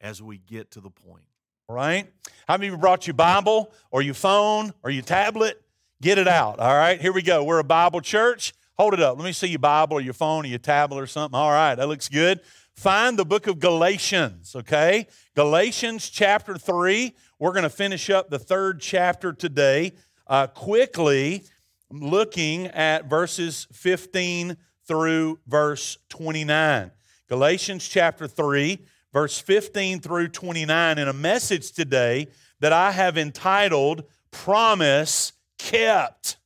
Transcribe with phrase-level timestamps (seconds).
[0.00, 1.24] as we get to the point.
[1.68, 2.10] All right?
[2.46, 5.60] How many of you brought your Bible or your phone or your tablet?
[6.00, 6.60] Get it out.
[6.60, 7.42] All right, here we go.
[7.44, 8.54] We're a Bible church.
[8.78, 9.18] Hold it up.
[9.18, 11.36] Let me see your Bible or your phone or your tablet or something.
[11.36, 12.40] All right, that looks good.
[12.76, 15.08] Find the book of Galatians, okay?
[15.34, 17.12] Galatians chapter 3.
[17.40, 19.94] We're going to finish up the third chapter today.
[20.28, 21.42] Uh, quickly,
[21.90, 26.92] looking at verses 15 through verse 29.
[27.28, 28.78] Galatians chapter 3,
[29.12, 32.28] verse 15 through 29, in a message today
[32.60, 36.36] that I have entitled Promise Kept.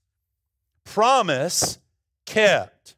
[0.84, 1.78] Promise
[2.27, 2.95] Kept.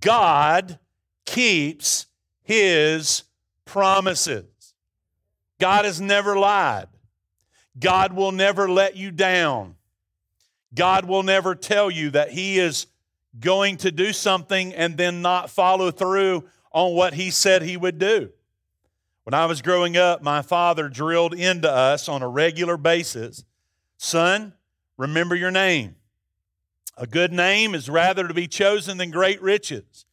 [0.00, 0.78] God
[1.24, 2.06] keeps
[2.42, 3.24] his
[3.64, 4.44] promises.
[5.58, 6.88] God has never lied.
[7.78, 9.76] God will never let you down.
[10.74, 12.86] God will never tell you that He is
[13.38, 17.98] going to do something and then not follow through on what he said he would
[17.98, 18.30] do.
[19.28, 23.44] When I was growing up, my father drilled into us on a regular basis
[23.98, 24.54] Son,
[24.96, 25.96] remember your name.
[26.96, 30.06] A good name is rather to be chosen than great riches.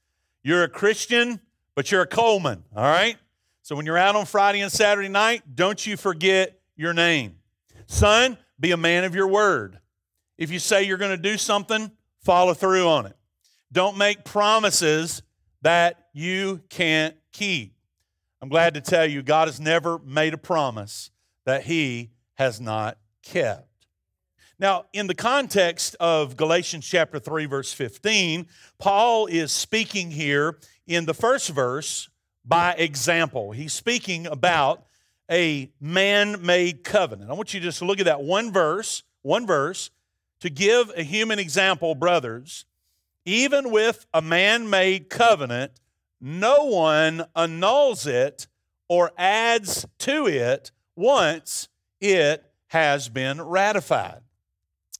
[0.44, 1.39] You're a Christian,
[1.75, 3.16] but you're a Coleman, all right?
[3.61, 7.38] So when you're out on Friday and Saturday night, don't you forget your name.
[7.88, 9.79] Son, be a man of your word.
[10.38, 13.16] If you say you're going to do something, follow through on it.
[13.72, 15.22] Don't make promises
[15.61, 17.74] that you can't keep.
[18.45, 21.09] I'm glad to tell you, God has never made a promise
[21.45, 23.88] that He has not kept.
[24.59, 28.45] Now, in the context of Galatians chapter 3, verse 15,
[28.78, 32.07] Paul is speaking here in the first verse
[32.45, 33.51] by example.
[33.51, 34.85] He's speaking about
[35.27, 37.31] a man made covenant.
[37.31, 39.89] I want you to just look at that one verse, one verse,
[40.41, 42.66] to give a human example, brothers
[43.25, 45.72] even with a man made covenant,
[46.25, 48.47] no one annuls it
[48.90, 51.68] or adds to it once
[52.02, 54.22] it has been ratified.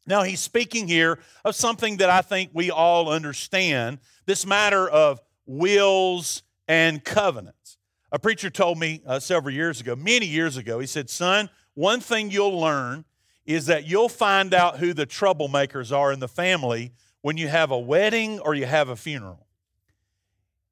[0.06, 3.98] Now, he's speaking here of something that I think we all understand
[4.28, 7.78] this matter of wills and covenants.
[8.12, 12.02] A preacher told me uh, several years ago, many years ago, he said, Son, one
[12.02, 13.04] thing you'll learn
[13.48, 17.72] is that you'll find out who the troublemakers are in the family when you have
[17.72, 19.45] a wedding or you have a funeral.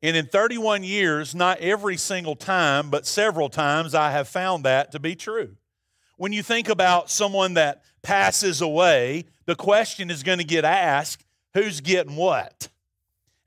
[0.04, 4.92] And in 31 years, not every single time, but several times, I have found that
[4.92, 5.56] to be true.
[6.18, 11.24] When you think about someone that passes away, the question is going to get asked
[11.54, 12.68] who's getting what?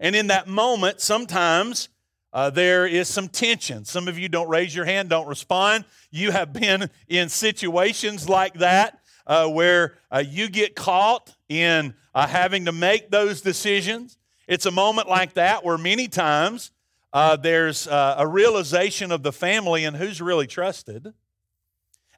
[0.01, 1.91] And in that moment, sometimes
[2.33, 3.85] uh, there is some tension.
[3.85, 5.85] Some of you don't raise your hand, don't respond.
[6.11, 12.27] You have been in situations like that uh, where uh, you get caught in uh,
[12.27, 14.17] having to make those decisions.
[14.47, 16.71] It's a moment like that where many times
[17.13, 21.15] uh, there's uh, a realization of the family and who's really trusted.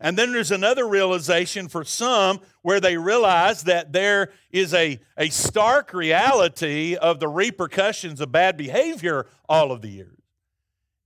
[0.01, 5.29] And then there's another realization for some where they realize that there is a, a
[5.29, 10.19] stark reality of the repercussions of bad behavior all of the years.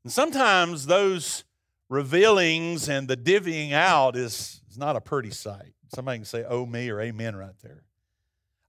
[0.04, 1.44] And sometimes those
[1.88, 5.72] revealings and the divvying out is, is not a pretty sight.
[5.94, 7.84] Somebody can say, oh, me, or amen right there.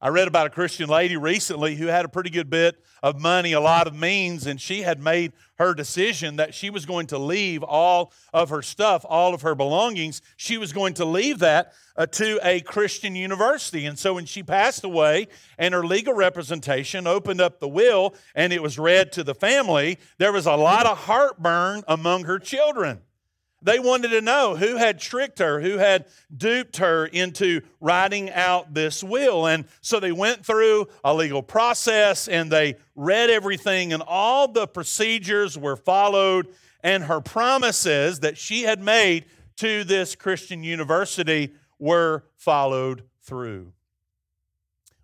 [0.04, 3.54] I read about a Christian lady recently who had a pretty good bit of money,
[3.54, 7.18] a lot of means, and she had made her decision that she was going to
[7.18, 10.22] leave all of her stuff, all of her belongings.
[10.36, 13.86] She was going to leave that uh, to a Christian university.
[13.86, 18.52] And so when she passed away and her legal representation opened up the will and
[18.52, 23.00] it was read to the family, there was a lot of heartburn among her children.
[23.64, 26.06] They wanted to know who had tricked her, who had
[26.36, 29.48] duped her into writing out this will.
[29.48, 34.68] And so they went through a legal process and they read everything, and all the
[34.68, 36.50] procedures were followed.
[36.82, 39.26] And her promises that she had made
[39.58, 43.72] to this Christian university were followed through.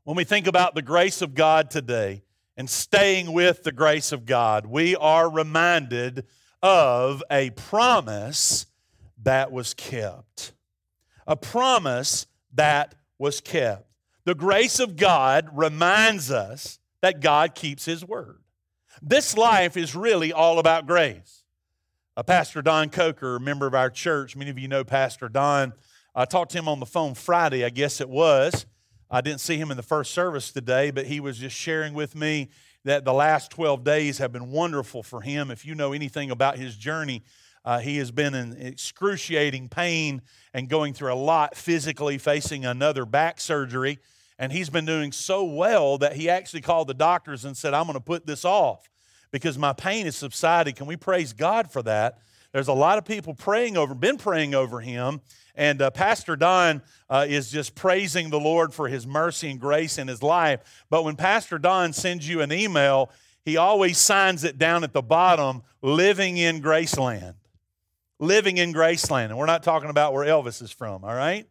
[0.03, 2.23] When we think about the grace of God today
[2.57, 6.25] and staying with the grace of God, we are reminded
[6.61, 8.65] of a promise
[9.23, 10.53] that was kept.
[11.27, 13.85] A promise that was kept.
[14.25, 18.39] The grace of God reminds us that God keeps His word.
[19.01, 21.43] This life is really all about grace.
[22.17, 25.73] Uh, Pastor Don Coker, a member of our church, many of you know Pastor Don.
[26.13, 28.65] I talked to him on the phone Friday, I guess it was.
[29.09, 32.15] I didn't see him in the first service today, but he was just sharing with
[32.15, 32.49] me
[32.85, 35.51] that the last 12 days have been wonderful for him.
[35.51, 37.23] If you know anything about his journey,
[37.65, 40.21] uh, he has been in excruciating pain
[40.53, 43.99] and going through a lot physically, facing another back surgery.
[44.37, 47.85] And he's been doing so well that he actually called the doctors and said, I'm
[47.85, 48.89] going to put this off
[49.31, 50.77] because my pain has subsided.
[50.77, 52.19] Can we praise God for that?
[52.53, 55.21] There's a lot of people praying over, been praying over him.
[55.59, 59.97] And uh, Pastor Don uh, is just praising the Lord for his mercy and grace
[59.97, 60.61] in his life.
[60.89, 63.11] But when Pastor Don sends you an email,
[63.43, 67.33] he always signs it down at the bottom living in Graceland.
[68.19, 69.25] Living in Graceland.
[69.25, 71.45] And we're not talking about where Elvis is from, all right?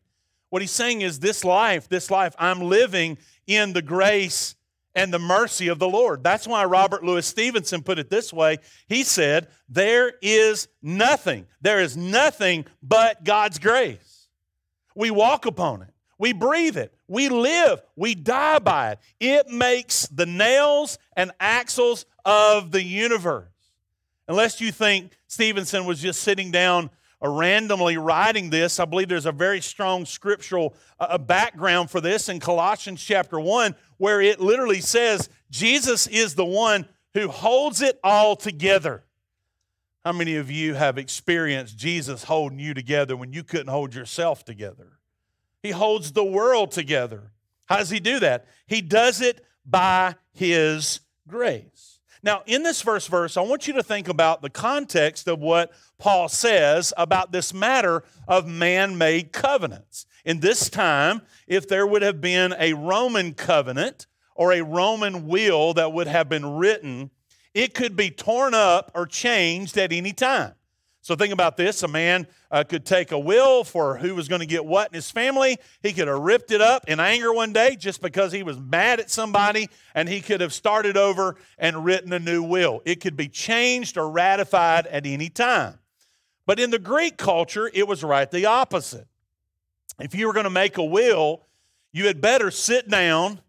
[0.49, 4.55] What he's saying is this life, this life, I'm living in the grace
[4.99, 6.25] and the mercy of the Lord.
[6.25, 8.59] That's why Robert Louis Stevenson put it this way.
[8.89, 14.27] He said, There is nothing, there is nothing but God's grace.
[14.97, 18.99] We walk upon it, we breathe it, we live, we die by it.
[19.21, 23.47] It makes the nails and axles of the universe.
[24.27, 28.79] Unless you think Stevenson was just sitting down randomly writing this.
[28.79, 33.75] I believe there's a very strong scriptural uh, background for this in Colossians chapter 1,
[33.97, 39.05] where it literally says, Jesus is the one who holds it all together.
[40.05, 44.45] How many of you have experienced Jesus holding you together when you couldn't hold yourself
[44.45, 44.99] together?
[45.63, 47.33] He holds the world together.
[47.67, 48.47] How does he do that?
[48.67, 51.98] He does it by his grace.
[52.23, 55.73] Now, in this first verse, I want you to think about the context of what
[55.99, 60.07] Paul says about this matter of man made covenants.
[60.25, 65.75] In this time, if there would have been a Roman covenant or a Roman will
[65.75, 67.11] that would have been written,
[67.55, 70.55] it could be torn up or changed at any time.
[71.09, 74.43] So think about this a man uh, could take a will for who was going
[74.43, 75.57] to get what in his family.
[75.83, 79.01] He could have ripped it up in anger one day just because he was mad
[79.01, 82.83] at somebody, and he could have started over and written a new will.
[82.85, 85.79] It could be changed or ratified at any time.
[86.45, 89.07] But in the Greek culture, it was right the opposite.
[89.99, 91.47] If you were going to make a will,
[91.91, 93.41] you had better sit down,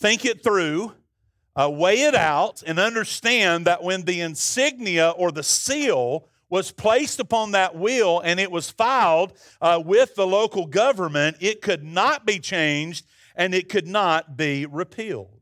[0.00, 0.92] think it through,
[1.54, 7.20] uh, weigh it out, and understand that when the insignia or the seal was placed
[7.20, 12.26] upon that will and it was filed uh, with the local government, it could not
[12.26, 13.04] be changed
[13.34, 15.40] and it could not be repealed.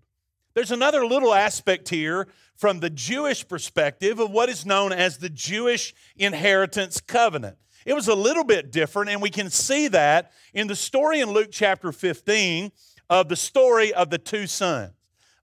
[0.55, 5.31] There's another little aspect here from the Jewish perspective of what is known as the
[5.31, 7.57] Jewish inheritance covenant.
[7.85, 11.31] It was a little bit different, and we can see that in the story in
[11.31, 12.71] Luke chapter 15
[13.11, 14.93] of the story of the two sons.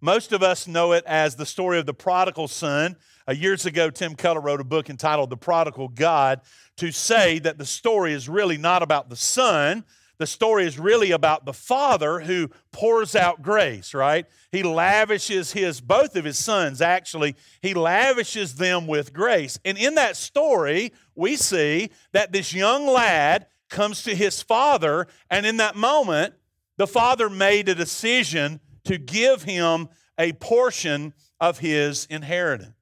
[0.01, 2.95] Most of us know it as the story of the prodigal son,
[3.29, 6.41] uh, years ago, Tim Keller wrote a book entitled The Prodigal God
[6.77, 9.85] to say that the story is really not about the son.
[10.17, 14.25] The story is really about the father who pours out grace, right?
[14.51, 19.59] He lavishes his, both of his sons actually, he lavishes them with grace.
[19.63, 25.45] And in that story, we see that this young lad comes to his father, and
[25.45, 26.33] in that moment,
[26.77, 29.87] the father made a decision to give him
[30.17, 32.73] a portion of his inheritance.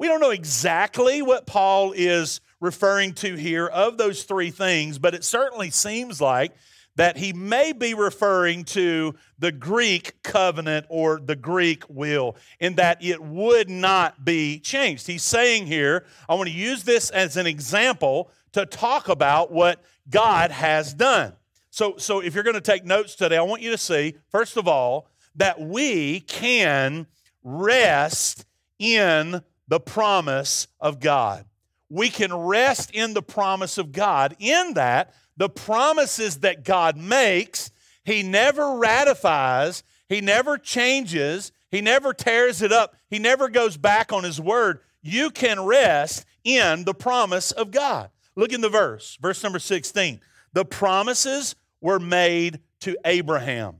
[0.00, 5.14] We don't know exactly what Paul is referring to here of those three things, but
[5.14, 6.52] it certainly seems like
[6.96, 13.04] that he may be referring to the Greek covenant or the Greek will, in that
[13.04, 15.06] it would not be changed.
[15.06, 19.84] He's saying here, I want to use this as an example to talk about what
[20.08, 21.34] God has done.
[21.68, 24.56] So, so if you're going to take notes today, I want you to see, first
[24.56, 27.06] of all, that we can
[27.44, 28.46] rest
[28.78, 31.46] in the promise of God.
[31.88, 37.70] We can rest in the promise of God in that the promises that God makes,
[38.04, 44.12] He never ratifies, He never changes, He never tears it up, He never goes back
[44.12, 44.80] on His word.
[45.02, 48.10] You can rest in the promise of God.
[48.36, 50.20] Look in the verse, verse number 16.
[50.52, 53.76] The promises were made to Abraham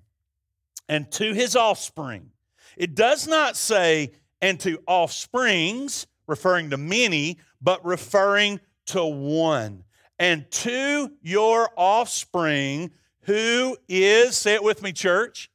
[0.89, 2.31] and to his offspring.
[2.77, 9.85] It does not say and to offsprings, referring to many, but referring to one.
[10.19, 12.91] And to your offspring,
[13.23, 15.51] who is, say it with me, church,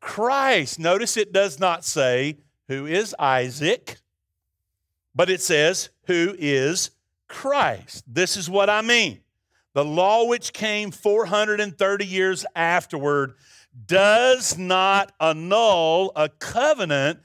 [0.00, 0.78] Christ.
[0.78, 3.98] Notice it does not say who is Isaac,
[5.14, 6.90] but it says who is
[7.28, 8.04] Christ.
[8.06, 9.20] This is what I mean.
[9.72, 13.34] The law which came 430 years afterward
[13.86, 17.20] does not annul a covenant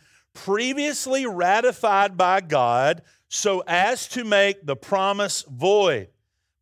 [0.46, 6.10] previously ratified by God so as to make the promise void.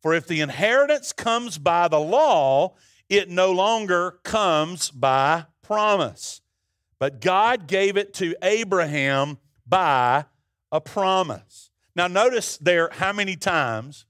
[0.00, 2.74] For if the inheritance comes by the law,
[3.08, 6.40] it no longer comes by promise.
[6.98, 10.24] But God gave it to Abraham by
[10.72, 11.70] a promise.
[11.94, 14.06] Now, notice there how many times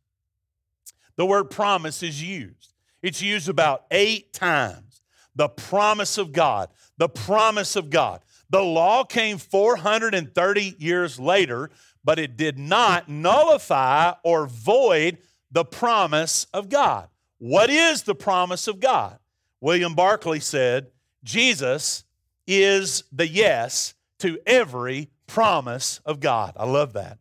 [1.16, 2.72] the word promise is used.
[3.02, 5.02] It's used about eight times.
[5.36, 8.20] The promise of God, the promise of God.
[8.50, 11.70] The law came 430 years later,
[12.02, 15.18] but it did not nullify or void
[15.50, 17.08] the promise of God.
[17.38, 19.18] What is the promise of God?
[19.60, 20.88] William Barclay said,
[21.24, 22.04] Jesus
[22.46, 26.54] is the yes to every promise of God.
[26.56, 27.18] I love that.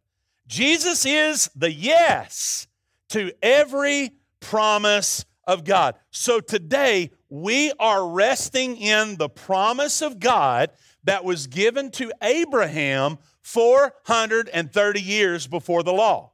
[0.48, 2.68] Jesus is the yes
[3.10, 5.96] to every promise of God.
[6.12, 10.70] So today, we are resting in the promise of God
[11.08, 16.34] that was given to Abraham 430 years before the law.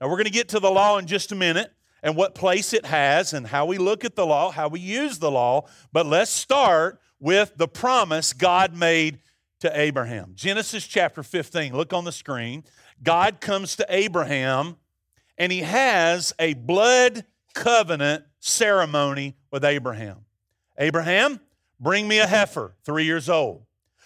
[0.00, 1.70] Now, we're going to get to the law in just a minute
[2.02, 5.18] and what place it has and how we look at the law, how we use
[5.18, 9.18] the law, but let's start with the promise God made
[9.60, 10.32] to Abraham.
[10.34, 12.64] Genesis chapter 15, look on the screen.
[13.02, 14.76] God comes to Abraham
[15.36, 20.24] and he has a blood covenant ceremony with Abraham.
[20.78, 21.40] Abraham,
[21.78, 23.63] bring me a heifer, three years old,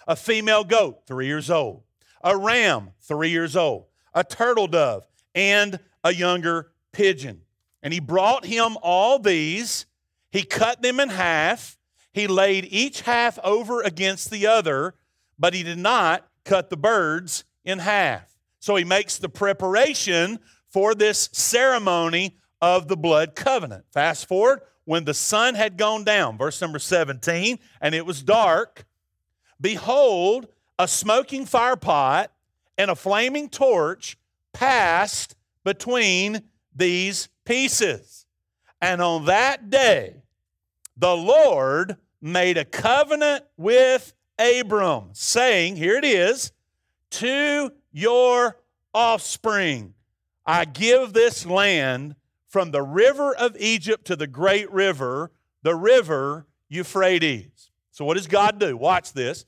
[0.09, 1.83] a female goat, three years old,
[2.23, 7.41] a ram, three years old, a turtle dove, and a younger pigeon.
[7.83, 9.85] And he brought him all these.
[10.31, 11.77] He cut them in half.
[12.11, 14.95] He laid each half over against the other,
[15.37, 18.35] but he did not cut the birds in half.
[18.59, 20.39] So he makes the preparation
[20.71, 23.85] for this ceremony of the blood covenant.
[23.93, 28.87] Fast forward, when the sun had gone down, verse number 17, and it was dark,
[29.59, 30.47] behold,
[30.77, 32.27] a smoking firepot
[32.77, 34.17] and a flaming torch
[34.53, 36.41] passed between
[36.75, 38.25] these pieces.
[38.81, 40.23] And on that day,
[40.97, 46.51] the Lord made a covenant with Abram, saying, Here it is,
[47.11, 48.57] to your
[48.93, 49.93] offspring,
[50.45, 52.15] I give this land
[52.47, 57.71] from the river of Egypt to the great river, the river Euphrates.
[57.91, 58.77] So, what does God do?
[58.77, 59.45] Watch this.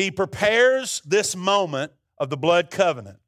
[0.00, 3.18] He prepares this moment of the blood covenant.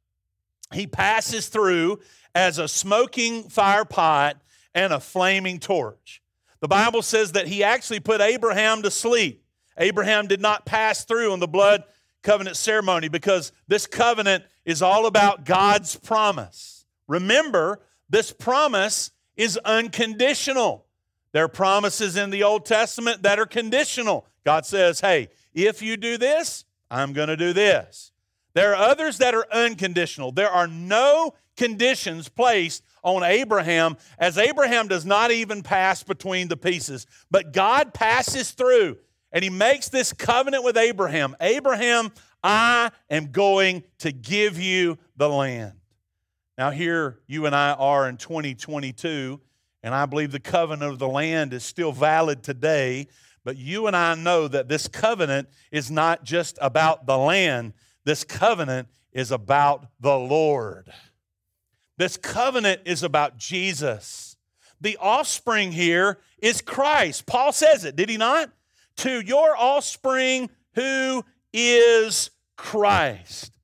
[0.72, 2.00] He passes through
[2.34, 4.40] as a smoking fire pot
[4.74, 6.22] and a flaming torch.
[6.60, 9.44] The Bible says that he actually put Abraham to sleep.
[9.76, 11.84] Abraham did not pass through on the blood
[12.22, 16.86] covenant ceremony because this covenant is all about God's promise.
[17.06, 20.86] Remember, this promise is unconditional.
[21.32, 24.26] There are promises in the Old Testament that are conditional.
[24.44, 28.12] God says, hey, if you do this, I'm going to do this.
[28.54, 30.32] There are others that are unconditional.
[30.32, 36.56] There are no conditions placed on Abraham, as Abraham does not even pass between the
[36.56, 37.06] pieces.
[37.30, 38.98] But God passes through
[39.32, 45.28] and he makes this covenant with Abraham Abraham, I am going to give you the
[45.28, 45.72] land.
[46.58, 49.40] Now, here you and I are in 2022,
[49.82, 53.08] and I believe the covenant of the land is still valid today.
[53.44, 57.72] But you and I know that this covenant is not just about the land,
[58.04, 60.92] this covenant is about the Lord.
[61.98, 64.36] This covenant is about Jesus.
[64.80, 67.26] The offspring here is Christ.
[67.26, 68.50] Paul says it, did he not?
[68.96, 73.58] To your offspring who is Christ.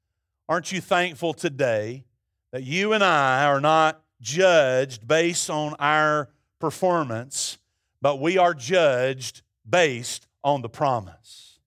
[0.48, 2.04] Aren't you thankful today
[2.52, 7.58] that you and I are not judged based on our performance,
[8.00, 11.58] but we are judged based on the promise?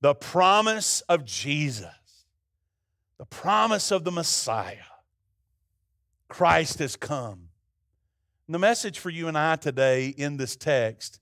[0.00, 1.88] The promise of Jesus,
[3.18, 4.76] the promise of the Messiah.
[6.28, 7.48] Christ has come.
[8.46, 11.20] And the message for you and I today in this text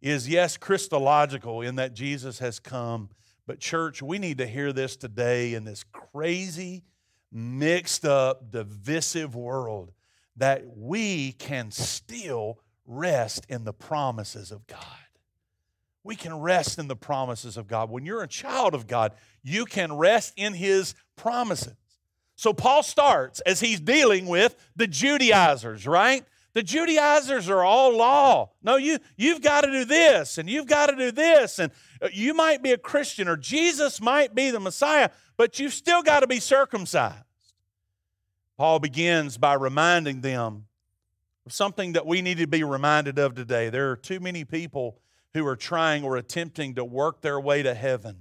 [0.00, 3.10] is yes, Christological in that Jesus has come.
[3.46, 6.84] But, church, we need to hear this today in this crazy,
[7.30, 9.92] mixed up, divisive world
[10.36, 15.05] that we can still rest in the promises of God.
[16.06, 17.90] We can rest in the promises of God.
[17.90, 21.74] When you're a child of God, you can rest in His promises.
[22.36, 26.24] So Paul starts as he's dealing with the Judaizers, right?
[26.52, 28.50] The Judaizers are all law.
[28.62, 31.58] No, you, you've got to do this and you've got to do this.
[31.58, 35.74] And uh, you might be a Christian or Jesus might be the Messiah, but you've
[35.74, 37.24] still got to be circumcised.
[38.56, 40.66] Paul begins by reminding them
[41.46, 43.70] of something that we need to be reminded of today.
[43.70, 44.98] There are too many people
[45.36, 48.16] who are trying or attempting to work their way to heaven.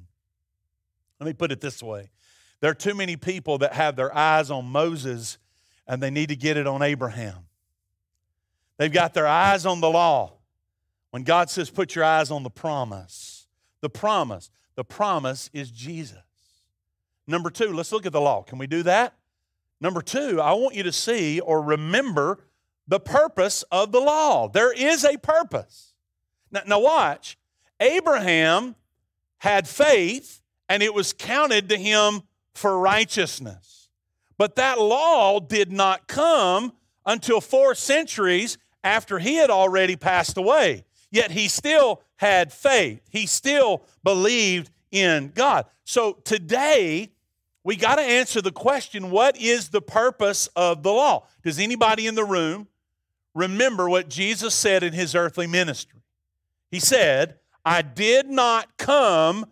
[1.17, 2.09] Let me put it this way
[2.59, 5.37] There are too many people that have their eyes on Moses
[5.87, 7.47] and they need to get it on Abraham.
[8.77, 10.33] They've got their eyes on the law.
[11.11, 13.47] When God says, put your eyes on the promise,
[13.79, 16.17] the promise, the promise is Jesus.
[17.25, 18.43] Number two, let's look at the law.
[18.43, 19.13] Can we do that?
[19.79, 22.39] Number two, I want you to see or remember
[22.89, 24.49] the purpose of the law.
[24.49, 25.94] There is a purpose.
[26.51, 27.37] Now, now watch.
[27.79, 28.75] Abraham
[29.37, 32.21] had faith and it was counted to him
[32.53, 33.89] for righteousness.
[34.37, 36.73] But that law did not come
[37.05, 40.85] until four centuries after he had already passed away.
[41.11, 43.01] Yet he still had faith.
[43.09, 45.65] He still believed in God.
[45.83, 47.11] So today,
[47.63, 51.27] we got to answer the question what is the purpose of the law?
[51.43, 52.67] Does anybody in the room
[53.33, 56.01] remember what Jesus said in his earthly ministry?
[56.71, 59.45] He said, I did not come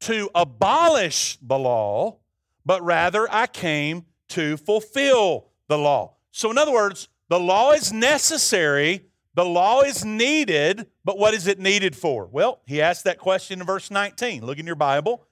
[0.00, 2.18] to abolish the law,
[2.64, 6.14] but rather I came to fulfill the law.
[6.30, 11.46] So, in other words, the law is necessary, the law is needed, but what is
[11.46, 12.26] it needed for?
[12.26, 14.44] Well, he asked that question in verse 19.
[14.44, 15.26] Look in your Bible.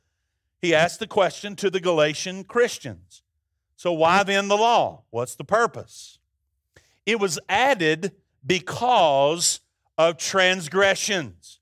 [0.61, 3.23] He asked the question to the Galatian Christians.
[3.77, 5.03] So, why then the law?
[5.11, 6.19] What's the purpose?
[7.05, 8.13] It was added
[8.45, 9.61] because
[9.99, 11.61] of transgressions.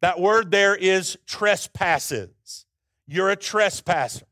[0.00, 2.66] That word there is trespasses.
[3.06, 4.26] You're a trespasser.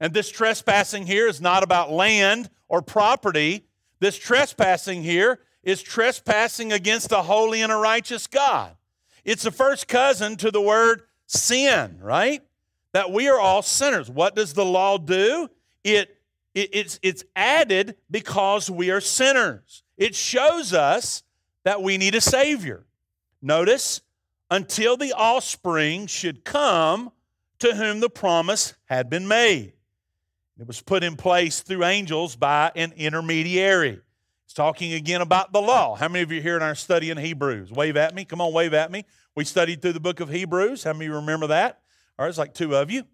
[0.00, 3.66] And this trespassing here is not about land or property.
[4.00, 8.76] This trespassing here is trespassing against a holy and a righteous God.
[9.24, 12.42] It's the first cousin to the word sin, right?
[12.92, 14.10] That we are all sinners.
[14.10, 15.48] What does the law do?
[15.84, 16.16] It,
[16.54, 19.84] it it's, it's added because we are sinners.
[19.96, 21.22] It shows us
[21.64, 22.84] that we need a Savior.
[23.40, 24.00] Notice,
[24.50, 27.10] until the offspring should come
[27.58, 29.72] to whom the promise had been made.
[30.58, 34.00] It was put in place through angels by an intermediary.
[34.44, 35.94] It's talking again about the law.
[35.94, 37.72] How many of you here in our study in Hebrews?
[37.72, 38.24] Wave at me.
[38.24, 39.04] Come on, wave at me.
[39.34, 40.84] We studied through the book of Hebrews.
[40.84, 41.80] How many remember that?
[42.18, 43.04] All right, it's like two of you.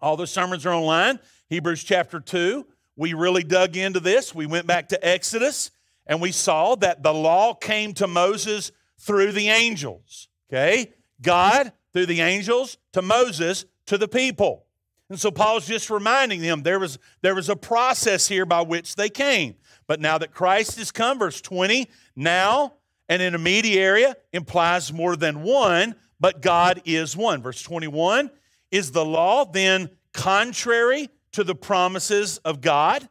[0.00, 1.18] All the sermons are online.
[1.48, 2.66] Hebrews chapter 2.
[2.96, 4.34] We really dug into this.
[4.34, 5.70] We went back to Exodus
[6.06, 10.28] and we saw that the law came to Moses through the angels.
[10.50, 10.92] Okay?
[11.20, 14.66] God, through the angels, to Moses, to the people.
[15.08, 18.96] And so Paul's just reminding them there was, there was a process here by which
[18.96, 19.54] they came.
[19.86, 22.74] But now that Christ has come, verse 20, now
[23.08, 27.40] an intermediary implies more than one, but God is one.
[27.42, 28.30] Verse 21
[28.70, 33.08] is the law then contrary to the promises of God?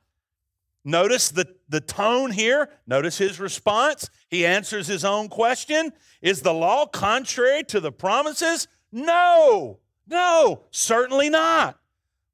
[0.87, 2.69] Notice the, the tone here.
[2.85, 4.07] Notice his response.
[4.29, 8.67] He answers his own question Is the law contrary to the promises?
[8.91, 11.79] No, no, certainly not.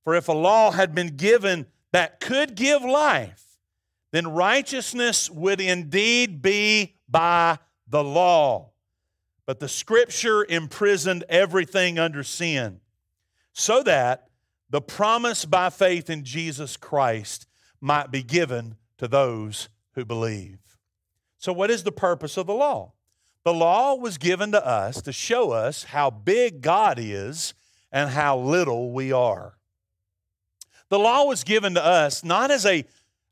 [0.04, 3.58] For if a law had been given that could give life,
[4.12, 8.72] then righteousness would indeed be by the law.
[9.46, 12.82] But the scripture imprisoned everything under sin,
[13.54, 14.28] so that
[14.70, 17.48] the promise by faith in Jesus Christ
[17.82, 20.60] might be given to those who believe.
[21.40, 22.94] So, what is the purpose of the law?
[23.44, 27.56] The law was given to us to show us how big God is
[27.92, 29.58] and how little we are.
[30.90, 32.86] The law was given to us not as a,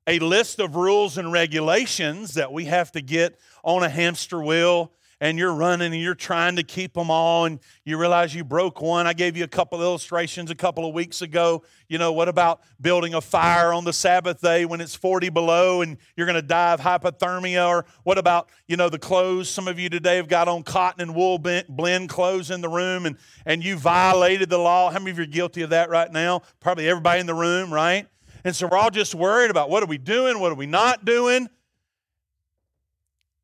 [0.08, 4.92] a list of rules and regulations that we have to get on a hamster wheel
[5.22, 8.82] and you're running and you're trying to keep them all and you realize you broke
[8.82, 9.06] one.
[9.06, 11.64] I gave you a couple illustrations a couple of weeks ago.
[11.88, 15.82] You know, what about building a fire on the Sabbath day when it's 40 below
[15.82, 17.68] and you're going to die of hypothermia?
[17.68, 19.50] Or what about, you know, the clothes?
[19.50, 23.06] Some of you today have got on cotton and wool blend clothes in the room
[23.06, 24.90] and, and you violated the law.
[24.90, 26.44] How many of you are guilty of that right now?
[26.60, 28.08] Probably everybody in the room, right?
[28.46, 30.40] And so we're all just worried about what are we doing?
[30.40, 31.50] What are we not doing?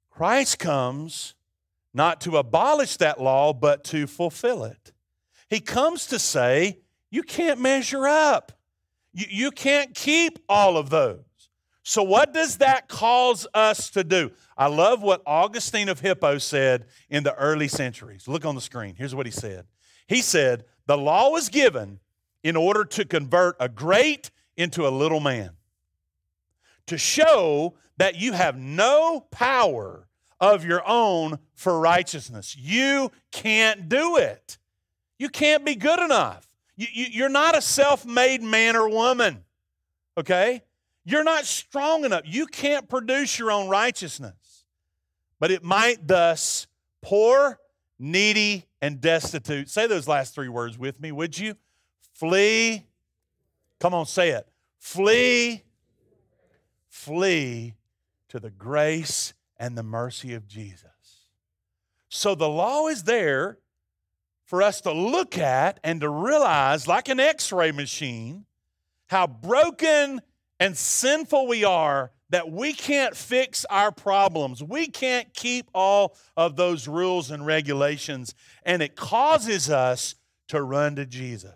[0.10, 1.36] Christ comes
[1.95, 4.91] not to abolish that law, but to fulfill it.
[5.49, 6.79] He comes to say,
[7.10, 8.51] you can't measure up.
[9.13, 11.23] You, you can't keep all of those.
[11.84, 14.31] So, what does that cause us to do?
[14.58, 18.27] I love what Augustine of Hippo said in the early centuries.
[18.27, 18.95] Look on the screen.
[18.97, 19.65] Here's what he said
[20.08, 21.99] He said, The law was given
[22.43, 25.51] in order to convert a great into a little man,
[26.88, 30.08] to show that you have no power
[30.39, 32.56] of your own for righteousness.
[32.58, 34.58] You can't do it.
[35.17, 36.50] You can't be good enough.
[36.76, 39.45] You, you, are not a self made man or woman,
[40.17, 40.62] okay?
[41.06, 42.24] You're not strong enough.
[42.26, 44.65] You can't produce your own righteousness.
[45.39, 46.67] But it might thus
[47.02, 47.60] poor,
[47.98, 49.69] needy, and destitute.
[49.69, 51.56] Say those last three words with me, would you?
[52.13, 52.84] Flee
[53.86, 54.48] Come on, say it.
[54.80, 55.63] Flee,
[56.89, 57.76] flee
[58.30, 60.89] to the grace and the mercy of Jesus.
[62.10, 63.60] So the law is there
[64.46, 68.46] for us to look at and to realize, like an x ray machine,
[69.08, 70.22] how broken
[70.60, 74.63] and sinful we are that we can't fix our problems.
[74.63, 80.15] We can't keep all of those rules and regulations, and it causes us
[80.48, 81.52] to run to Jesus.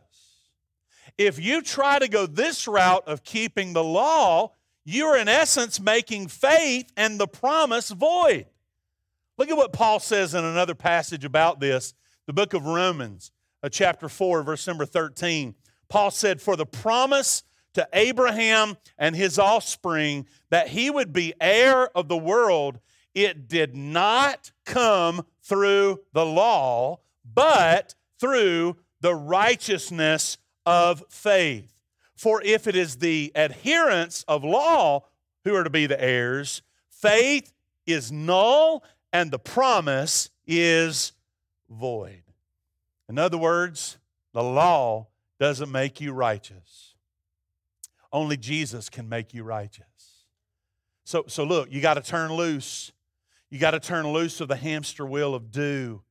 [1.18, 4.54] If you try to go this route of keeping the law,
[4.86, 8.46] you're in essence making faith and the promise void.
[9.38, 11.94] Look at what Paul says in another passage about this,
[12.26, 13.32] the book of Romans,
[13.63, 15.56] uh, chapter 4, verse number 13.
[15.88, 21.89] Paul said, For the promise to Abraham and his offspring that he would be heir
[21.98, 22.80] of the world,
[23.13, 31.79] it did not come through the law, but through the righteousness of faith.
[32.20, 35.06] For if it is the adherents of law
[35.46, 37.54] who are to be the heirs, faith
[37.86, 41.14] is null and the promise is
[41.70, 42.24] void.
[43.08, 44.00] In other words,
[44.34, 45.08] the law
[45.40, 46.94] doesn't make you righteous.
[48.12, 50.26] Only Jesus can make you righteous.
[51.06, 52.92] So, so look, you got to turn loose.
[53.50, 56.02] You got to turn loose of the hamster wheel of do,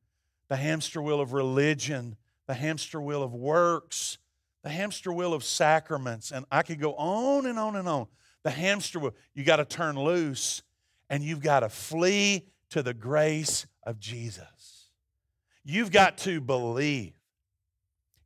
[0.47, 2.15] the hamster wheel of religion,
[2.47, 4.17] the hamster wheel of works,
[4.63, 6.31] the hamster wheel of sacraments.
[6.31, 8.07] And I could go on and on and on.
[8.43, 10.61] The hamster wheel, you got to turn loose
[11.09, 14.89] and you've got to flee to the grace of Jesus.
[15.63, 17.13] You've got to believe.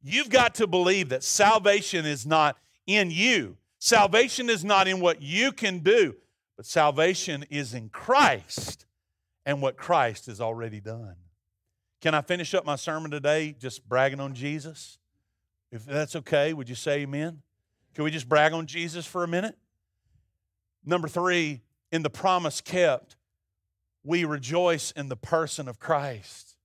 [0.02, 3.58] You've got to believe that salvation is not in you.
[3.80, 6.16] Salvation is not in what you can do,
[6.58, 8.86] but salvation is in Christ
[9.46, 11.16] and what Christ has already done.
[12.02, 14.98] Can I finish up my sermon today just bragging on Jesus?
[15.74, 17.42] If that's okay, would you say amen?
[17.96, 19.58] Can we just brag on Jesus for a minute?
[20.86, 23.16] Number three, in the promise kept,
[24.04, 26.58] we rejoice in the person of Christ.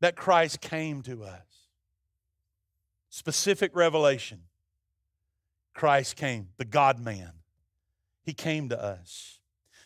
[0.00, 1.46] That Christ came to us.
[3.08, 4.40] Specific revelation.
[5.72, 7.32] Christ came, the God man.
[8.22, 9.38] He came to us.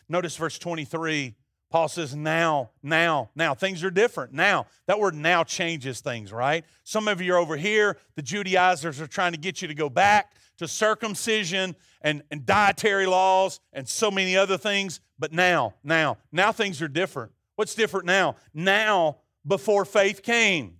[0.09, 1.35] Notice verse 23.
[1.69, 3.53] Paul says, now, now, now.
[3.53, 4.33] Things are different.
[4.33, 4.67] Now.
[4.87, 6.63] That word now changes things, right?
[6.83, 7.97] Some of you are over here.
[8.15, 13.05] The Judaizers are trying to get you to go back to circumcision and, and dietary
[13.05, 15.01] laws and so many other things.
[15.19, 17.31] But now, now, now things are different.
[17.55, 18.35] What's different now?
[18.53, 20.77] Now, before faith came.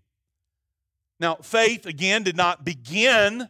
[1.20, 3.50] Now, faith, again, did not begin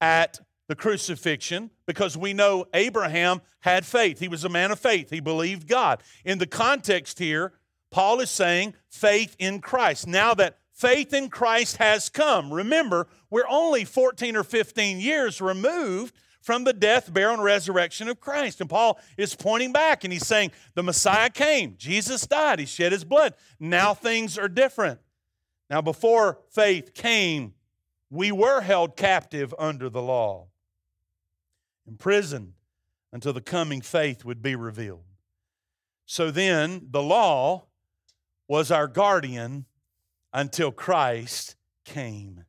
[0.00, 4.18] at the crucifixion because we know Abraham had faith.
[4.18, 6.02] He was a man of faith, he believed God.
[6.24, 7.52] In the context here,
[7.90, 10.06] Paul is saying faith in Christ.
[10.06, 16.14] Now that faith in Christ has come, remember, we're only 14 or 15 years removed
[16.40, 18.60] from the death, burial, and resurrection of Christ.
[18.60, 22.92] And Paul is pointing back and he's saying, The Messiah came, Jesus died, he shed
[22.92, 23.34] his blood.
[23.60, 25.00] Now things are different.
[25.70, 27.54] Now, before faith came,
[28.10, 30.48] we were held captive under the law
[31.86, 32.54] imprisoned
[33.12, 35.04] until the coming faith would be revealed.
[36.06, 37.64] So then, the law
[38.48, 39.66] was our guardian
[40.32, 42.44] until Christ came,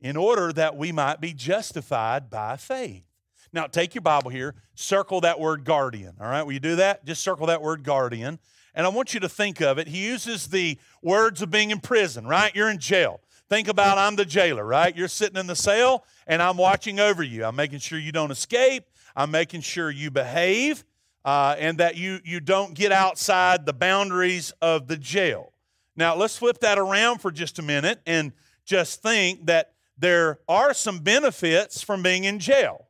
[0.00, 3.04] in order that we might be justified by faith.
[3.52, 6.14] Now, take your Bible here, circle that word guardian.
[6.20, 7.04] All right, will you do that?
[7.04, 8.38] Just circle that word guardian.
[8.74, 9.88] And I want you to think of it.
[9.88, 12.54] He uses the words of being in prison, right?
[12.54, 13.20] You're in jail.
[13.50, 14.96] Think about I'm the jailer, right?
[14.96, 17.44] You're sitting in the cell and I'm watching over you.
[17.44, 18.84] I'm making sure you don't escape.
[19.16, 20.84] I'm making sure you behave
[21.24, 25.52] uh, and that you, you don't get outside the boundaries of the jail.
[25.96, 28.32] Now, let's flip that around for just a minute and
[28.64, 32.86] just think that there are some benefits from being in jail.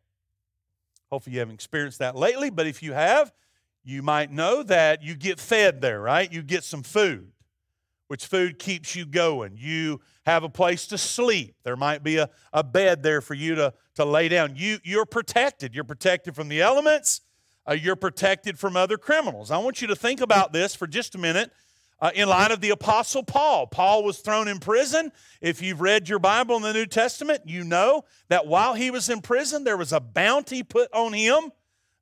[1.10, 3.32] Hopefully, you haven't experienced that lately, but if you have,
[3.82, 6.30] you might know that you get fed there, right?
[6.30, 7.32] You get some food
[8.10, 9.52] which food keeps you going.
[9.56, 11.54] You have a place to sleep.
[11.62, 14.54] There might be a, a bed there for you to, to lay down.
[14.56, 15.76] You, you're protected.
[15.76, 17.20] You're protected from the elements,
[17.68, 19.52] uh, you're protected from other criminals.
[19.52, 21.52] I want you to think about this for just a minute.
[22.00, 23.66] Uh, in light of the Apostle Paul.
[23.66, 25.12] Paul was thrown in prison.
[25.42, 29.10] If you've read your Bible in the New Testament, you know that while he was
[29.10, 31.52] in prison, there was a bounty put on him.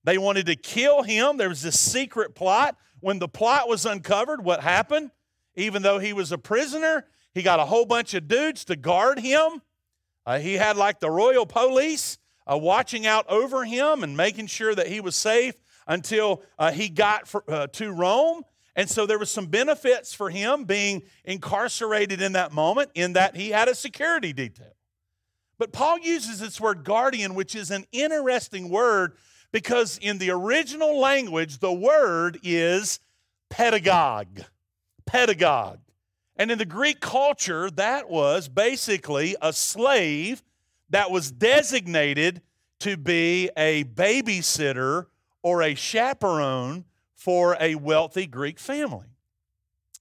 [0.05, 1.37] They wanted to kill him.
[1.37, 2.77] There was this secret plot.
[3.01, 5.11] When the plot was uncovered, what happened?
[5.59, 9.19] Even though he was a prisoner, he got a whole bunch of dudes to guard
[9.19, 9.61] him.
[10.25, 12.17] Uh, he had like the royal police
[12.51, 15.55] uh, watching out over him and making sure that he was safe
[15.89, 18.43] until uh, he got for, uh, to Rome.
[18.77, 23.35] And so there was some benefits for him being incarcerated in that moment, in that
[23.35, 24.77] he had a security detail.
[25.59, 29.15] But Paul uses this word guardian, which is an interesting word
[29.51, 33.01] because in the original language, the word is
[33.51, 34.43] pedagogue.
[35.09, 35.79] Pedagogue.
[36.37, 40.43] And in the Greek culture, that was basically a slave
[40.91, 42.43] that was designated
[42.81, 45.07] to be a babysitter
[45.43, 49.07] or a chaperone for a wealthy Greek family.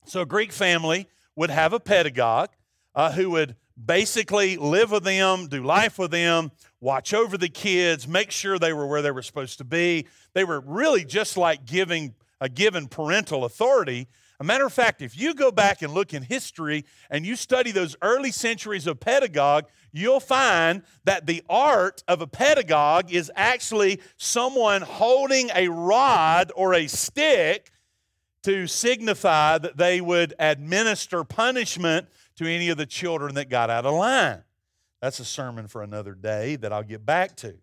[0.06, 2.50] So, a Greek family would have a pedagogue
[2.94, 8.08] uh, who would basically live with them, do life with them, watch over the kids,
[8.08, 10.06] make sure they were where they were supposed to be.
[10.34, 14.08] They were really just like giving a given parental authority.
[14.40, 17.72] A matter of fact, if you go back and look in history and you study
[17.72, 24.00] those early centuries of pedagogue, you'll find that the art of a pedagogue is actually
[24.18, 27.72] someone holding a rod or a stick
[28.44, 33.88] to signify that they would administer punishment to any of the children that got out
[33.88, 34.44] of line.
[35.02, 37.56] That's a sermon for another day that I'll get back to.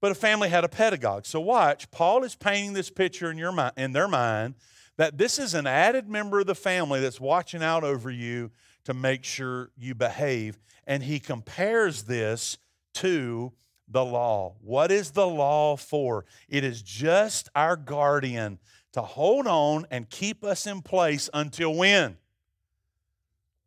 [0.00, 1.26] But a family had a pedagogue.
[1.26, 4.54] So watch, Paul is painting this picture in your mind, in their mind
[4.96, 8.50] that this is an added member of the family that's watching out over you
[8.84, 10.58] to make sure you behave.
[10.86, 12.58] And he compares this
[12.94, 13.52] to
[13.88, 14.56] the law.
[14.60, 16.24] What is the law for?
[16.48, 18.58] It is just our guardian
[18.92, 22.16] to hold on and keep us in place until when?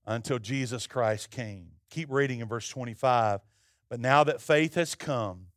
[0.06, 1.68] Until Jesus Christ came.
[1.90, 3.40] Keep reading in verse 25.
[3.90, 5.48] But now that faith has come,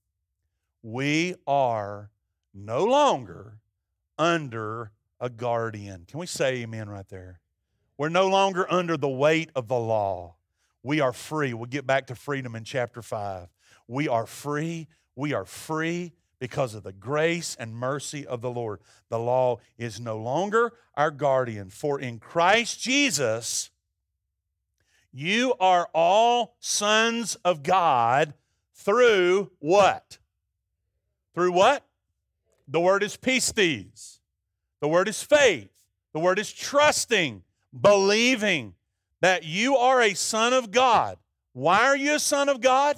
[0.85, 2.11] we are
[2.53, 3.59] no longer
[4.19, 6.05] under a guardian.
[6.07, 7.41] Can we say amen right there?
[7.97, 10.37] We're no longer under the weight of the law.
[10.83, 11.55] We are free.
[11.55, 13.49] We'll get back to freedom in chapter 5.
[13.89, 14.89] We are free.
[15.17, 18.81] We are free because of the grace and mercy of the Lord.
[19.09, 23.71] The law is no longer our guardian, for in Christ Jesus,
[25.11, 28.35] you are all sons of God
[28.75, 30.19] through what?
[31.35, 31.85] Through what?
[32.69, 34.19] The word is pistis.
[34.81, 35.71] The word is faith.
[36.13, 37.43] The word is trusting,
[37.79, 38.75] believing
[39.21, 41.19] that you are a son of God.
[41.53, 42.97] Why are you a son of God?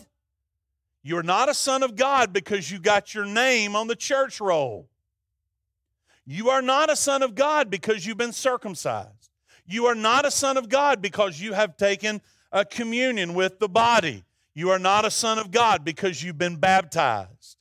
[1.03, 4.88] You're not a son of God because you got your name on the church roll.
[6.27, 9.31] You are not a son of God because you've been circumcised.
[9.66, 12.20] You are not a son of God because you have taken
[12.51, 14.25] a communion with the body.
[14.55, 17.56] You are not a son of God because you've been baptized.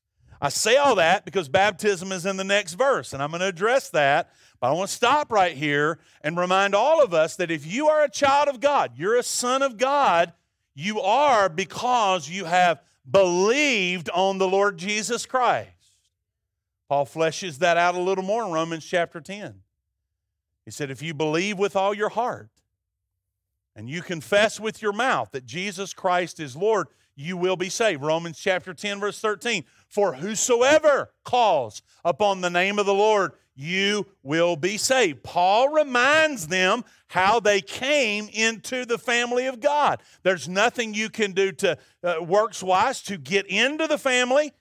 [0.45, 3.47] I say all that because baptism is in the next verse, and I'm going to
[3.47, 4.29] address that.
[4.60, 7.88] But I want to stop right here and remind all of us that if you
[7.88, 10.34] are a child of God, you're a son of God,
[10.75, 12.79] you are because you have
[13.10, 15.71] believed on the Lord Jesus Christ.
[16.89, 19.62] Paul fleshes that out a little more in Romans chapter 10.
[20.63, 22.51] He said, If you believe with all your heart
[23.75, 28.03] and you confess with your mouth that Jesus Christ is Lord, you will be saved.
[28.03, 29.63] Romans chapter 10, verse 13.
[29.95, 35.23] For whosoever calls upon the name of the Lord, you will be saved.
[35.23, 40.01] Paul reminds them how they came into the family of God.
[40.21, 44.51] There's nothing you can do to uh, works wise to get into the family.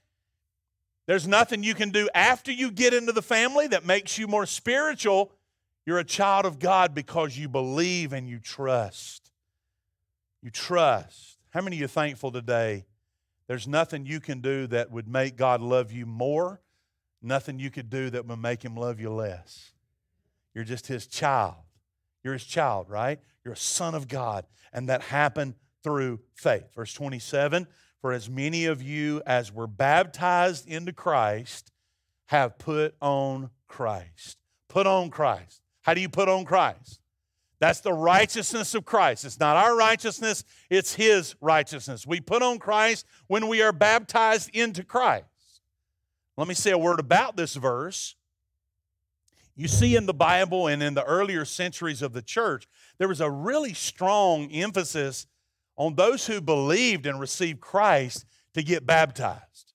[1.08, 4.46] There's nothing you can do after you get into the family that makes you more
[4.46, 5.32] spiritual
[5.84, 9.32] you're a child of God because you believe and you trust.
[10.42, 11.38] You trust.
[11.50, 12.86] How many of you are thankful today?
[13.46, 16.60] There's nothing you can do that would make God love you more,
[17.20, 19.72] nothing you could do that would make him love you less.
[20.54, 21.56] You're just his child.
[22.22, 23.20] You're his child, right?
[23.44, 24.46] You're a son of God.
[24.72, 26.74] And that happened through faith.
[26.74, 27.66] Verse 27
[28.00, 31.70] For as many of you as were baptized into Christ
[32.26, 34.38] have put on Christ.
[34.68, 35.60] Put on Christ.
[35.82, 37.00] How do you put on Christ?
[37.60, 39.24] That's the righteousness of Christ.
[39.24, 42.06] It's not our righteousness, it's His righteousness.
[42.06, 45.26] We put on Christ when we are baptized into Christ.
[46.36, 48.16] Let me say a word about this verse.
[49.56, 52.66] You see in the Bible and in the earlier centuries of the church,
[52.98, 55.26] there was a really strong emphasis
[55.76, 59.74] on those who believed and received Christ to get baptized.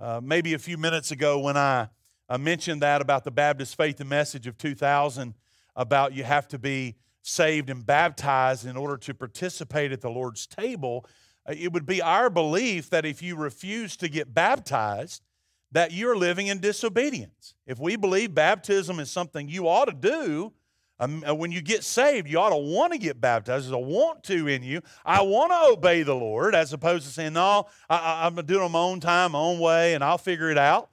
[0.00, 1.88] Uh, maybe a few minutes ago, when I
[2.30, 5.32] I mentioned that about the Baptist Faith and Message of 2000
[5.78, 10.46] about you have to be saved and baptized in order to participate at the Lord's
[10.46, 11.06] table.
[11.48, 15.22] Uh, it would be our belief that if you refuse to get baptized,
[15.70, 17.54] that you're living in disobedience.
[17.66, 20.52] If we believe baptism is something you ought to do,
[21.00, 23.66] um, uh, when you get saved, you ought to want to get baptized.
[23.66, 24.80] There's a want to in you.
[25.04, 28.52] I want to obey the Lord, as opposed to saying, "No, I, am going to
[28.52, 30.90] do it on my own time, my own way, and I'll figure it out."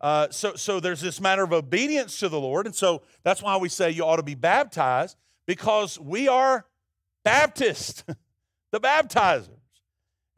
[0.00, 2.66] Uh, so, so there's this matter of obedience to the Lord.
[2.66, 6.66] And so that's why we say you ought to be baptized because we are
[7.24, 8.04] Baptist,
[8.72, 9.48] the baptizers.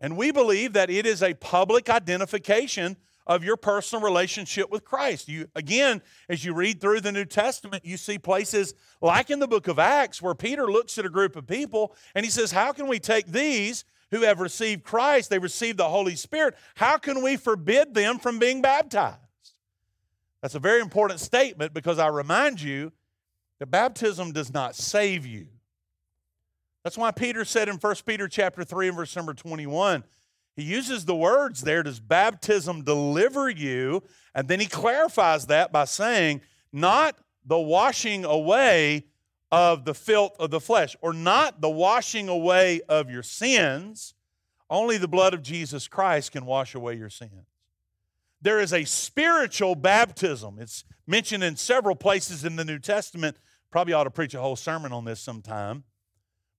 [0.01, 5.29] And we believe that it is a public identification of your personal relationship with Christ.
[5.29, 9.46] You again, as you read through the New Testament, you see places like in the
[9.46, 12.72] book of Acts where Peter looks at a group of people and he says, "How
[12.72, 17.22] can we take these who have received Christ, they received the Holy Spirit, how can
[17.22, 19.20] we forbid them from being baptized?"
[20.42, 22.92] That's a very important statement because I remind you
[23.61, 25.46] that baptism does not save you.
[26.83, 30.02] That's why Peter said in 1 Peter chapter 3 and verse number 21,
[30.57, 34.02] he uses the words there, does baptism deliver you?
[34.35, 39.07] And then he clarifies that by saying, not the washing away
[39.52, 44.14] of the filth of the flesh, or not the washing away of your sins.
[44.68, 47.52] Only the blood of Jesus Christ can wash away your sins.
[48.42, 50.59] There is a spiritual baptism.
[50.61, 53.37] It's mentioned in several places in the New Testament.
[53.70, 55.85] Probably ought to preach a whole sermon on this sometime.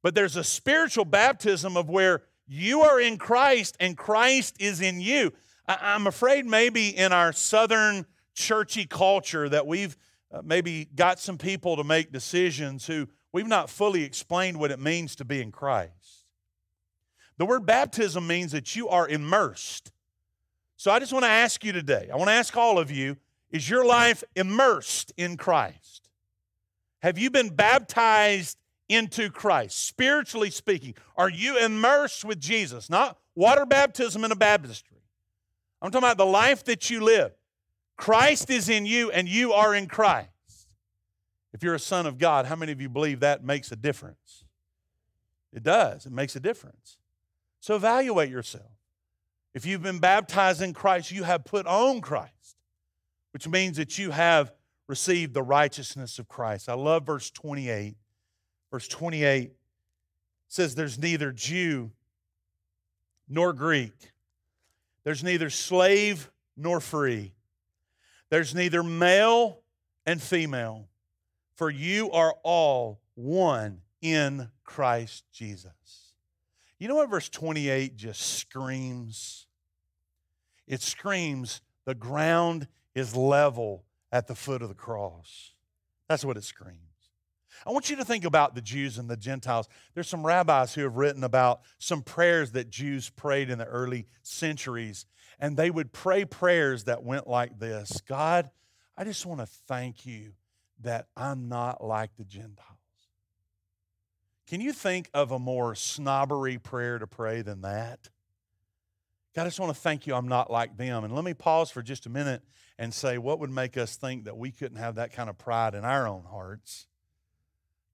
[0.01, 4.99] But there's a spiritual baptism of where you are in Christ and Christ is in
[4.99, 5.31] you.
[5.67, 9.95] I'm afraid maybe in our southern churchy culture that we've
[10.31, 14.79] uh, maybe got some people to make decisions who we've not fully explained what it
[14.79, 16.25] means to be in Christ.
[17.37, 19.92] The word baptism means that you are immersed.
[20.77, 23.17] So I just want to ask you today, I want to ask all of you,
[23.51, 26.09] is your life immersed in Christ?
[27.01, 28.57] Have you been baptized
[28.89, 30.95] into Christ, spiritually speaking?
[31.15, 32.89] Are you immersed with Jesus?
[32.89, 34.97] Not water baptism in a baptistry.
[35.81, 37.31] I'm talking about the life that you live.
[37.97, 40.29] Christ is in you and you are in Christ.
[41.53, 44.45] If you're a son of God, how many of you believe that makes a difference?
[45.53, 46.05] It does.
[46.05, 46.97] It makes a difference.
[47.59, 48.72] So evaluate yourself.
[49.53, 52.57] If you've been baptized in Christ, you have put on Christ,
[53.31, 54.51] which means that you have
[54.87, 56.69] received the righteousness of Christ.
[56.69, 57.95] I love verse 28
[58.73, 59.51] Verse 28
[60.47, 61.91] says, There's neither Jew
[63.29, 63.93] nor Greek,
[65.03, 67.35] there's neither slave nor free,
[68.31, 69.59] there's neither male
[70.07, 70.87] and female,
[71.55, 76.02] for you are all one in Christ Jesus.
[76.79, 79.47] You know what verse 28 just screams?
[80.67, 85.53] It screams, the ground is level at the foot of the cross.
[86.07, 86.79] That's what it screams.
[87.65, 89.67] I want you to think about the Jews and the Gentiles.
[89.93, 94.07] There's some rabbis who have written about some prayers that Jews prayed in the early
[94.21, 95.05] centuries,
[95.39, 98.49] and they would pray prayers that went like this God,
[98.97, 100.33] I just want to thank you
[100.81, 102.72] that I'm not like the Gentiles.
[104.47, 108.09] Can you think of a more snobbery prayer to pray than that?
[109.35, 111.03] God, I just want to thank you I'm not like them.
[111.03, 112.43] And let me pause for just a minute
[112.77, 115.73] and say, what would make us think that we couldn't have that kind of pride
[115.73, 116.87] in our own hearts?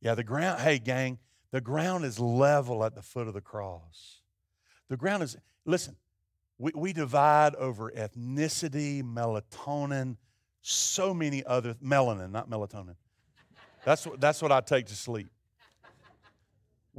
[0.02, 1.20] Yeah, the ground, hey, gang,
[1.52, 4.22] the ground is level at the foot of the cross.
[4.90, 5.96] The ground is, listen,
[6.58, 10.18] we, we divide over ethnicity, melatonin,
[10.62, 12.96] so many other, melanin, not melatonin.
[13.86, 15.30] That's, what, that's what I take to sleep.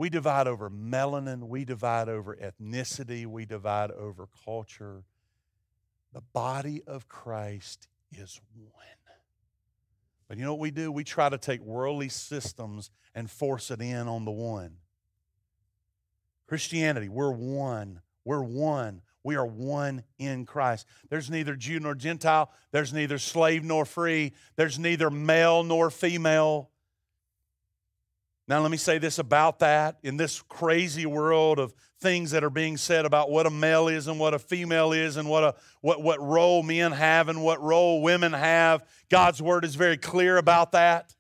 [0.01, 5.05] We divide over melanin, we divide over ethnicity, we divide over culture.
[6.15, 8.73] The body of Christ is one.
[10.27, 10.91] But you know what we do?
[10.91, 14.77] We try to take worldly systems and force it in on the one.
[16.47, 18.01] Christianity, we're one.
[18.25, 19.03] We're one.
[19.23, 20.87] We are one in Christ.
[21.11, 22.51] There's neither Jew nor Gentile.
[22.73, 24.33] There's neither slave nor free.
[24.57, 26.70] There's neither male nor female.
[28.51, 29.99] Now, let me say this about that.
[30.03, 34.09] In this crazy world of things that are being said about what a male is
[34.09, 37.63] and what a female is and what, a, what, what role men have and what
[37.63, 38.85] role women have.
[39.09, 41.15] God's word is very clear about that.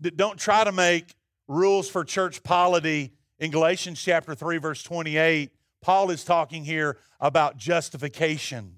[0.00, 1.14] Don't try to make
[1.48, 5.50] rules for church polity in Galatians chapter 3, verse 28.
[5.82, 8.76] Paul is talking here about justification.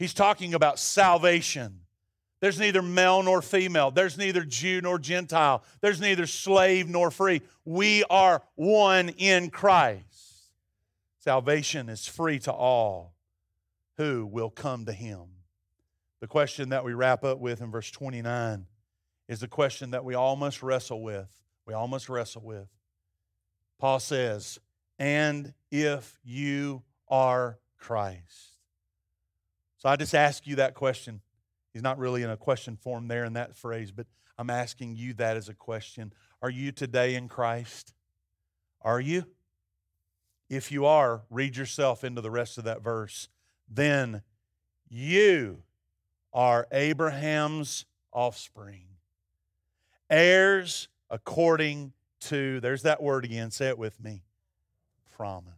[0.00, 1.83] He's talking about salvation.
[2.44, 3.90] There's neither male nor female.
[3.90, 5.64] There's neither Jew nor Gentile.
[5.80, 7.40] There's neither slave nor free.
[7.64, 10.50] We are one in Christ.
[11.20, 13.14] Salvation is free to all
[13.96, 15.22] who will come to him.
[16.20, 18.66] The question that we wrap up with in verse 29
[19.26, 21.34] is the question that we all must wrestle with.
[21.64, 22.68] We all must wrestle with.
[23.78, 24.58] Paul says,
[24.98, 28.58] And if you are Christ.
[29.78, 31.22] So I just ask you that question.
[31.74, 34.06] He's not really in a question form there in that phrase, but
[34.38, 36.12] I'm asking you that as a question.
[36.40, 37.92] Are you today in Christ?
[38.80, 39.26] Are you?
[40.48, 43.28] If you are, read yourself into the rest of that verse.
[43.68, 44.22] Then
[44.88, 45.64] you
[46.32, 48.86] are Abraham's offspring,
[50.08, 54.22] heirs according to, there's that word again, say it with me,
[55.16, 55.52] promise.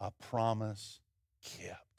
[0.00, 1.00] a promise
[1.44, 1.89] kept.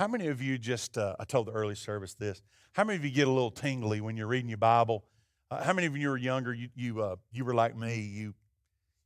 [0.00, 2.40] How many of you just, uh, I told the early service this,
[2.72, 5.04] how many of you get a little tingly when you're reading your Bible?
[5.50, 8.32] Uh, how many of you were younger, you, you, uh, you were like me, you,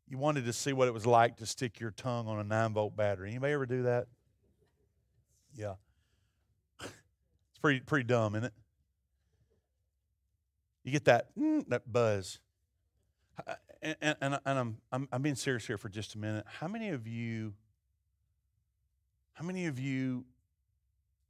[0.06, 2.74] you wanted to see what it was like to stick your tongue on a 9
[2.74, 3.30] volt battery?
[3.30, 4.06] Anybody ever do that?
[5.52, 5.74] Yeah.
[6.82, 8.52] It's pretty, pretty dumb, isn't it?
[10.84, 12.38] You get that, mm, that buzz.
[13.44, 16.44] Uh, and, and, and I'm, I'm, I'm being serious here for just a minute.
[16.46, 17.54] How many of you,
[19.32, 20.24] how many of you,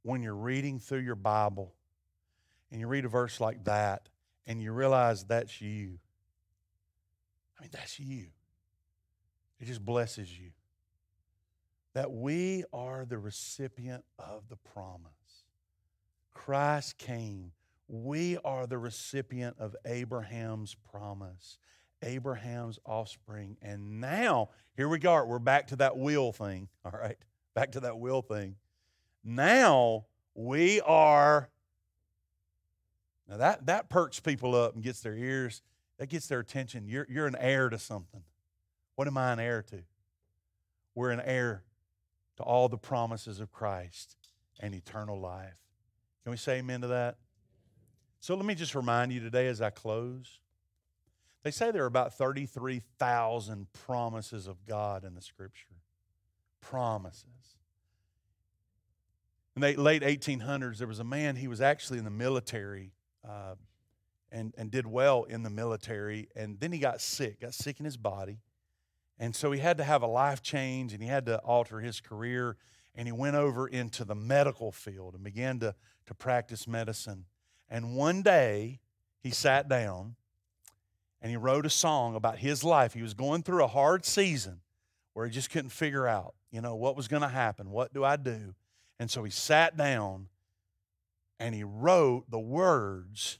[0.05, 1.73] when you're reading through your Bible
[2.71, 4.07] and you read a verse like that
[4.47, 5.99] and you realize that's you?
[7.57, 8.27] I mean, that's you.
[9.59, 10.51] It just blesses you.
[11.93, 15.11] That we are the recipient of the promise.
[16.33, 17.51] Christ came
[17.87, 21.59] we are the recipient of Abraham's promise,
[22.01, 23.57] Abraham's offspring.
[23.61, 25.23] And now, here we go.
[25.23, 27.17] We're back to that will thing, all right?
[27.53, 28.55] Back to that will thing.
[29.25, 30.05] Now,
[30.35, 31.49] we are.
[33.27, 35.63] Now, that, that perks people up and gets their ears,
[35.97, 36.87] that gets their attention.
[36.87, 38.21] You're, you're an heir to something.
[38.95, 39.81] What am I an heir to?
[40.93, 41.63] We're an heir
[42.37, 44.15] to all the promises of Christ
[44.59, 45.59] and eternal life.
[46.23, 47.17] Can we say amen to that?
[48.19, 50.39] So let me just remind you today as I close.
[51.43, 55.75] They say there are about 33,000 promises of God in the scripture.
[56.61, 57.54] Promises.
[59.55, 62.91] In the late 1800s, there was a man, he was actually in the military
[63.27, 63.55] uh,
[64.29, 66.27] and, and did well in the military.
[66.35, 68.39] And then he got sick, got sick in his body.
[69.17, 72.01] And so he had to have a life change and he had to alter his
[72.01, 72.57] career.
[72.95, 75.73] And he went over into the medical field and began to,
[76.07, 77.25] to practice medicine.
[77.69, 78.81] And one day,
[79.19, 80.15] he sat down
[81.21, 82.93] and he wrote a song about his life.
[82.93, 84.59] He was going through a hard season
[85.13, 87.71] where he just couldn't figure out, you know, what was going to happen.
[87.71, 88.53] What do I do?
[88.99, 90.27] And so he sat down
[91.39, 93.39] and he wrote the words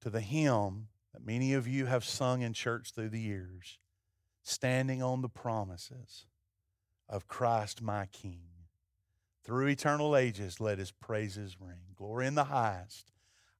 [0.00, 3.78] to the hymn that many of you have sung in church through the years,
[4.42, 6.26] standing on the promises
[7.08, 8.42] of Christ my King.
[9.44, 11.94] Through eternal ages, let his praises ring.
[11.96, 13.10] Glory in the highest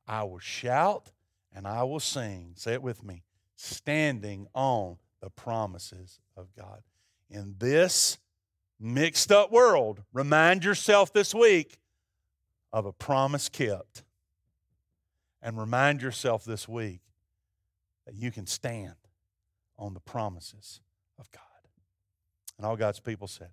[0.07, 1.11] I will shout
[1.55, 2.53] and I will sing.
[2.57, 3.25] Say it with me.
[3.57, 6.83] Standing on the promises of God.
[7.29, 8.19] In this
[8.81, 11.79] mixed up world, remind yourself this week
[12.73, 14.05] of a promise kept.
[15.43, 17.01] And remind yourself this week
[18.07, 18.95] that you can stand
[19.79, 20.81] on the promises
[21.19, 21.43] of God.
[22.59, 23.51] And all God's people said,